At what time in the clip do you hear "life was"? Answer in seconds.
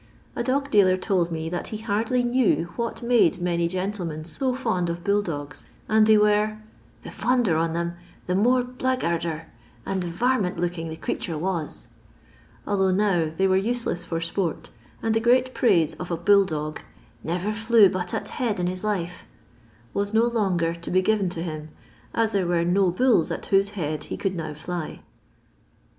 18.83-20.15